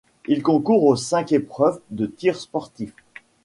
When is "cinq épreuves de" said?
0.95-2.07